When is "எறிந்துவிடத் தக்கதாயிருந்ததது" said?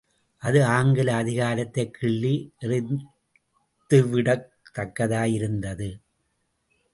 2.61-6.01